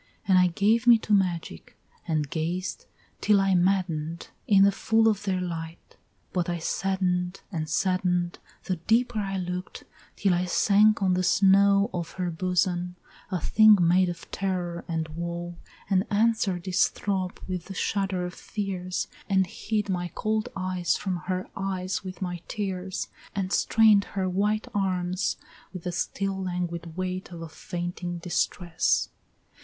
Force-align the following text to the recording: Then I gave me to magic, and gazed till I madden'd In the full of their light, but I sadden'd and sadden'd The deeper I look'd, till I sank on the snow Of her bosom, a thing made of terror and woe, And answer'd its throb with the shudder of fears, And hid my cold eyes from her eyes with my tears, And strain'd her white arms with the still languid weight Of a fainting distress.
Then 0.27 0.35
I 0.35 0.47
gave 0.47 0.87
me 0.87 0.97
to 0.97 1.13
magic, 1.13 1.77
and 2.07 2.27
gazed 2.27 2.87
till 3.19 3.39
I 3.39 3.53
madden'd 3.53 4.29
In 4.47 4.63
the 4.63 4.71
full 4.71 5.07
of 5.07 5.25
their 5.25 5.39
light, 5.39 5.95
but 6.33 6.49
I 6.49 6.57
sadden'd 6.57 7.41
and 7.51 7.69
sadden'd 7.69 8.39
The 8.63 8.77
deeper 8.77 9.19
I 9.19 9.37
look'd, 9.37 9.85
till 10.15 10.33
I 10.33 10.45
sank 10.45 11.03
on 11.03 11.13
the 11.13 11.21
snow 11.21 11.91
Of 11.93 12.13
her 12.13 12.31
bosom, 12.31 12.95
a 13.29 13.39
thing 13.39 13.77
made 13.79 14.09
of 14.09 14.31
terror 14.31 14.83
and 14.87 15.07
woe, 15.09 15.57
And 15.87 16.07
answer'd 16.09 16.67
its 16.67 16.87
throb 16.89 17.39
with 17.47 17.65
the 17.65 17.75
shudder 17.75 18.25
of 18.25 18.33
fears, 18.33 19.07
And 19.29 19.45
hid 19.45 19.87
my 19.87 20.07
cold 20.15 20.49
eyes 20.55 20.97
from 20.97 21.17
her 21.27 21.47
eyes 21.55 22.03
with 22.03 22.23
my 22.23 22.41
tears, 22.47 23.07
And 23.35 23.53
strain'd 23.53 24.05
her 24.05 24.27
white 24.27 24.65
arms 24.73 25.37
with 25.71 25.83
the 25.83 25.91
still 25.91 26.41
languid 26.43 26.97
weight 26.97 27.31
Of 27.31 27.43
a 27.43 27.47
fainting 27.49 28.17
distress. 28.17 29.09